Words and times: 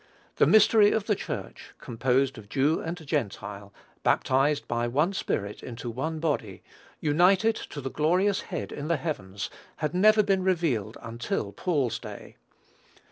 The 0.37 0.47
mystery 0.47 0.91
of 0.91 1.05
the 1.05 1.13
Church, 1.13 1.75
composed 1.77 2.39
of 2.39 2.49
Jew 2.49 2.79
and 2.79 3.05
Gentile, 3.05 3.71
baptized 4.01 4.67
by 4.67 4.87
one 4.87 5.13
Spirit 5.13 5.61
into 5.61 5.91
one 5.91 6.19
body, 6.19 6.63
united 6.99 7.55
to 7.69 7.79
the 7.81 7.91
glorious 7.91 8.41
Head 8.41 8.71
in 8.71 8.87
the 8.87 8.97
heavens, 8.97 9.51
had 9.75 9.93
never 9.93 10.23
been 10.23 10.41
revealed 10.41 10.97
until 11.03 11.51
Paul's 11.51 11.99
day. 11.99 12.37